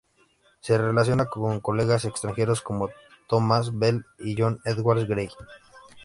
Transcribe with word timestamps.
Se 0.61 0.79
relaciona 0.79 1.27
con 1.27 1.59
colegas 1.59 2.05
extranjeros 2.05 2.61
como 2.61 2.89
Thomas 3.27 3.77
Bell 3.77 4.03
y 4.17 4.33
John 4.35 4.59
Edward 4.65 5.05
Gray. 5.05 5.29